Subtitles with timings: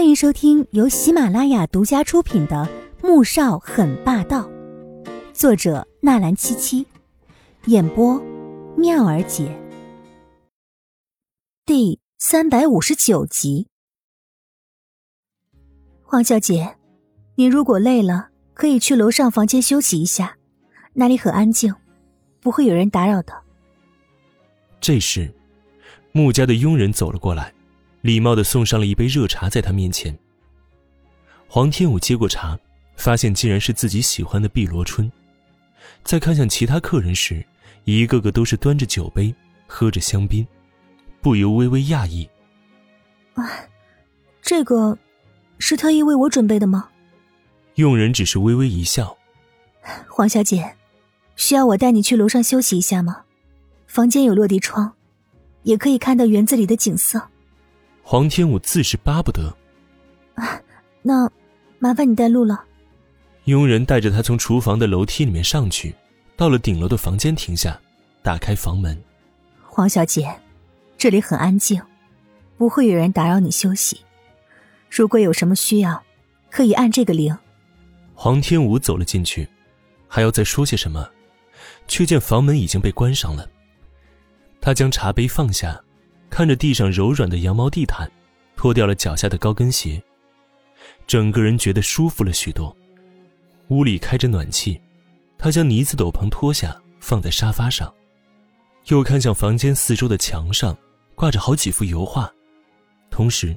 [0.00, 2.66] 欢迎收听由喜马拉雅独家出品的
[3.06, 4.48] 《穆少很霸道》，
[5.34, 6.86] 作者纳兰七七，
[7.66, 8.18] 演播
[8.78, 9.54] 妙儿姐，
[11.66, 13.68] 第三百五十九集。
[16.02, 16.78] 黄小姐，
[17.34, 20.38] 你如果累了，可以去楼上房间休息一下，
[20.94, 21.74] 那里很安静，
[22.40, 23.34] 不会有人打扰的。
[24.80, 25.30] 这时，
[26.12, 27.52] 穆家的佣人走了过来。
[28.02, 30.16] 礼貌的送上了一杯热茶，在他面前。
[31.46, 32.58] 黄天武接过茶，
[32.96, 35.10] 发现竟然是自己喜欢的碧螺春。
[36.04, 37.44] 在看向其他客人时，
[37.84, 39.34] 一个个都是端着酒杯，
[39.66, 40.46] 喝着香槟，
[41.20, 42.28] 不由微微讶异。
[43.34, 43.50] 啊，
[44.40, 44.96] 这个
[45.58, 46.88] 是特意为我准备的吗？
[47.74, 49.16] 佣人只是微微一笑。
[50.08, 50.76] 黄小姐，
[51.36, 53.22] 需要我带你去楼上休息一下吗？
[53.86, 54.92] 房间有落地窗，
[55.62, 57.29] 也可以看到园子里的景色。
[58.02, 59.56] 黄天武自是巴不得，
[60.34, 60.60] 啊，
[61.02, 61.30] 那
[61.78, 62.64] 麻烦你带路了。
[63.44, 65.94] 佣人带着他从厨房的楼梯里面上去，
[66.36, 67.80] 到了顶楼的房间停下，
[68.22, 69.00] 打开房门。
[69.62, 70.28] 黄小姐，
[70.98, 71.80] 这里很安静，
[72.56, 74.00] 不会有人打扰你休息。
[74.90, 76.02] 如果有什么需要，
[76.50, 77.36] 可以按这个铃。
[78.14, 79.48] 黄天武走了进去，
[80.08, 81.08] 还要再说些什么，
[81.86, 83.48] 却见房门已经被关上了。
[84.60, 85.80] 他将茶杯放下。
[86.30, 88.10] 看着地上柔软的羊毛地毯，
[88.56, 90.00] 脱掉了脚下的高跟鞋，
[91.06, 92.74] 整个人觉得舒服了许多。
[93.68, 94.80] 屋里开着暖气，
[95.36, 97.92] 他将呢子斗篷脱下放在沙发上，
[98.86, 100.76] 又看向房间四周的墙上，
[101.14, 102.32] 挂着好几幅油画，
[103.10, 103.54] 同时，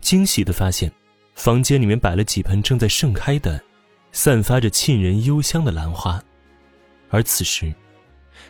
[0.00, 0.92] 惊喜的发现，
[1.34, 3.62] 房间里面摆了几盆正在盛开的、
[4.10, 6.22] 散发着沁人幽香的兰花，
[7.10, 7.72] 而此时，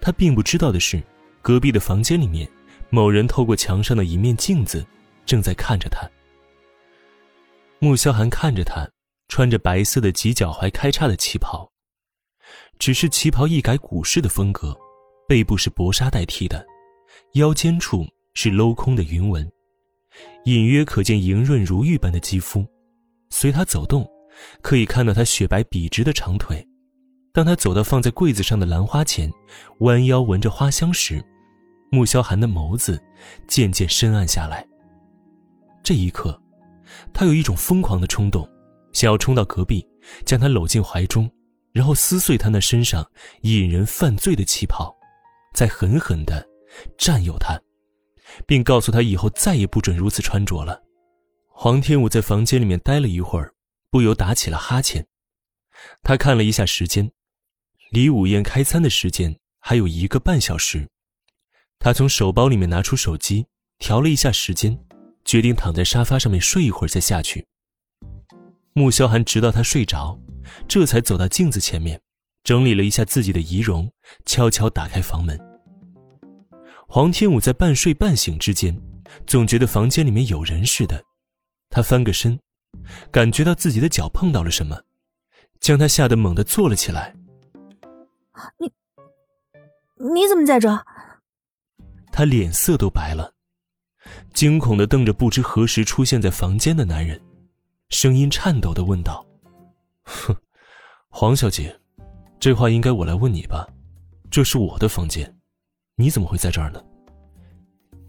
[0.00, 1.00] 他并不知道的是，
[1.42, 2.48] 隔壁的房间里面。
[2.90, 4.84] 某人透过墙上的一面镜子，
[5.24, 6.08] 正在看着他。
[7.78, 8.86] 穆萧寒看着他，
[9.28, 11.70] 穿着白色的及脚踝开叉的旗袍，
[12.78, 14.76] 只是旗袍一改古式的风格，
[15.28, 16.66] 背部是薄纱代替的，
[17.34, 19.48] 腰间处是镂空的云纹，
[20.44, 22.66] 隐约可见莹润如玉般的肌肤。
[23.30, 24.04] 随他走动，
[24.60, 26.66] 可以看到他雪白笔直的长腿。
[27.32, 29.30] 当他走到放在柜子上的兰花前，
[29.78, 31.24] 弯腰闻着花香时。
[31.90, 33.02] 穆萧寒的眸子
[33.46, 34.66] 渐渐深暗下来。
[35.82, 36.40] 这一刻，
[37.12, 38.48] 他有一种疯狂的冲动，
[38.92, 39.86] 想要冲到隔壁，
[40.24, 41.30] 将她搂进怀中，
[41.72, 43.04] 然后撕碎她那身上
[43.42, 44.94] 引人犯罪的旗袍，
[45.54, 46.46] 再狠狠地
[46.96, 47.60] 占有她，
[48.46, 50.82] 并告诉她以后再也不准如此穿着了。
[51.48, 53.52] 黄天武在房间里面待了一会儿，
[53.90, 55.06] 不由打起了哈欠。
[56.02, 57.10] 他看了一下时间，
[57.90, 60.88] 离午宴开餐的时间还有一个半小时。
[61.82, 63.46] 他从手包里面拿出手机，
[63.78, 64.78] 调了一下时间，
[65.24, 67.46] 决定躺在沙发上面睡一会儿再下去。
[68.74, 70.20] 穆萧寒直到他睡着，
[70.68, 71.98] 这才走到镜子前面，
[72.44, 73.90] 整理了一下自己的仪容，
[74.26, 75.40] 悄悄打开房门。
[76.86, 78.78] 黄天武在半睡半醒之间，
[79.26, 81.02] 总觉得房间里面有人似的，
[81.70, 82.38] 他翻个身，
[83.10, 84.78] 感觉到自己的脚碰到了什么，
[85.60, 87.16] 将他吓得猛地坐了起来。
[88.58, 88.70] 你，
[90.12, 90.68] 你怎么在这？
[92.12, 93.32] 他脸色都白了，
[94.34, 97.20] 惊恐的瞪着不知何时出现在房间的男人，
[97.88, 99.24] 声音颤抖的问道
[100.04, 100.36] ：“哼，
[101.08, 101.74] 黄小姐，
[102.38, 103.66] 这话应该我来问你吧？
[104.30, 105.34] 这是我的房间，
[105.96, 106.82] 你怎么会在这儿呢？”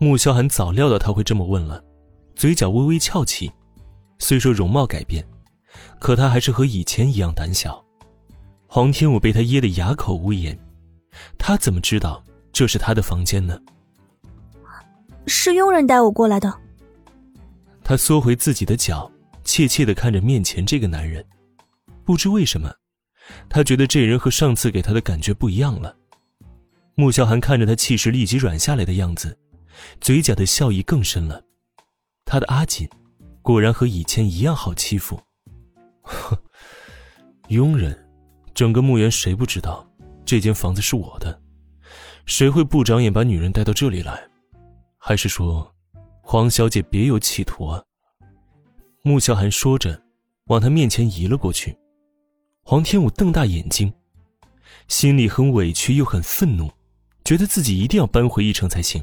[0.00, 1.82] 穆萧寒早料到他会这么问了，
[2.36, 3.50] 嘴角微微翘起。
[4.20, 5.24] 虽说容貌改变，
[6.00, 7.84] 可他还是和以前一样胆小。
[8.66, 10.58] 黄天武被他噎得哑口无言，
[11.38, 12.22] 他怎么知道
[12.52, 13.58] 这是他的房间呢？
[15.28, 16.52] 是佣人带我过来的。
[17.84, 19.10] 他缩回自己的脚，
[19.44, 21.24] 怯怯的看着面前这个男人，
[22.04, 22.72] 不知为什么，
[23.48, 25.94] 他觉得这人和上次给他的感觉不一样了。
[26.94, 29.38] 穆萧寒看着他气势立即软下来的样子，
[30.00, 31.42] 嘴角的笑意更深了。
[32.24, 32.88] 他的阿锦，
[33.40, 35.20] 果然和以前一样好欺负。
[36.02, 36.36] 哼，
[37.48, 37.96] 佣人，
[38.52, 39.88] 整个墓园谁不知道
[40.24, 41.40] 这间房子是我的？
[42.26, 44.28] 谁会不长眼把女人带到这里来？
[45.08, 45.74] 还是说，
[46.20, 47.82] 黄小姐别有企图啊？
[49.00, 49.98] 穆萧寒说着，
[50.48, 51.74] 往他面前移了过去。
[52.62, 53.90] 黄天武瞪大眼睛，
[54.86, 56.70] 心里很委屈又很愤怒，
[57.24, 59.02] 觉得自己一定要扳回一城才行，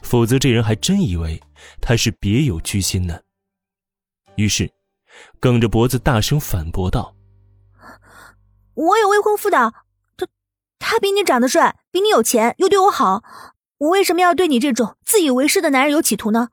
[0.00, 1.38] 否则这人还真以为
[1.78, 3.20] 他是别有居心呢。
[4.36, 4.72] 于是，
[5.38, 7.14] 梗着脖子大声反驳道
[8.72, 9.74] ：“我有未婚夫的，
[10.16, 10.26] 他，
[10.78, 13.22] 他比你长得帅，比你有钱，又对我好。”
[13.78, 16.48] 我为什么要对你这种自以为是的男人有企图呢？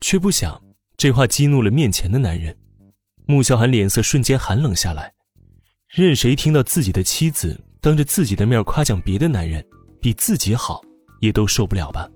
[0.00, 0.62] 却不想
[0.96, 2.56] 这话激怒了面前的男人，
[3.26, 5.12] 穆小寒脸色瞬间寒冷下来。
[5.88, 9.64] 任谁听到自己的妻子当着自己的面夸奖别的男人
[10.00, 10.80] 比自己好，
[11.20, 12.08] 也都受不了吧？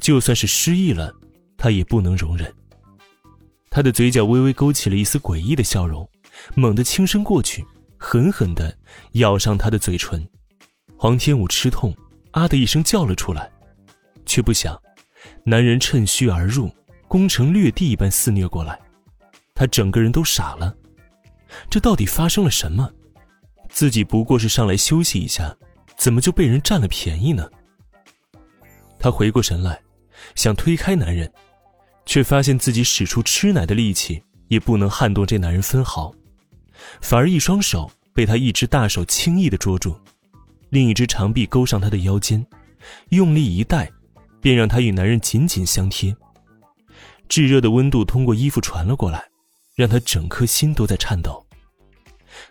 [0.00, 1.14] 就算是失忆了，
[1.58, 2.54] 他也不能容忍。
[3.68, 6.08] 他的嘴角微微勾起了一丝诡异的笑容，
[6.54, 7.62] 猛地轻身过去，
[7.98, 8.74] 狠狠地
[9.12, 10.26] 咬上他的嘴唇。
[10.96, 11.94] 黄天武吃痛，
[12.32, 13.50] 啊的一声叫了出来，
[14.26, 14.78] 却不想，
[15.44, 16.70] 男人趁虚而入。
[17.08, 18.80] 攻城略地一般肆虐过来，
[19.54, 20.74] 他整个人都傻了。
[21.68, 22.90] 这到底发生了什么？
[23.68, 25.54] 自己不过是上来休息一下，
[25.98, 27.46] 怎么就被人占了便宜呢？
[28.98, 29.78] 他回过神来，
[30.34, 31.30] 想推开男人，
[32.06, 36.14] 却发现自己使出吃奶的力气也不能撼动这男人分毫，
[37.02, 39.94] 反而一双手被他一只大手轻易的捉住，
[40.72, 42.46] 另一只长臂勾上他的腰间，
[43.10, 43.92] 用力一带，
[44.40, 46.16] 便让他与男人紧紧相贴。
[47.28, 49.22] 炙热的温度通过衣服传了过来，
[49.76, 51.44] 让他整颗心都在颤抖。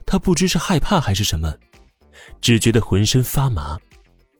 [0.06, 1.52] 他不知是害怕还是什么，
[2.40, 3.80] 只觉得浑身发麻，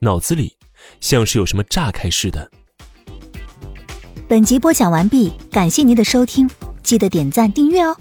[0.00, 0.56] 脑子里
[1.00, 2.48] 像是有什么炸开似的。
[4.28, 6.48] 本集播讲完毕，感谢您的收听，
[6.84, 7.96] 记得点赞订阅哦。